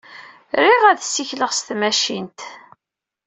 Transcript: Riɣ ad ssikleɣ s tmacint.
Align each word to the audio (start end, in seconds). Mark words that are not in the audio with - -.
Riɣ 0.63 0.83
ad 0.85 0.99
ssikleɣ 1.05 1.51
s 1.53 1.59
tmacint. 1.67 2.39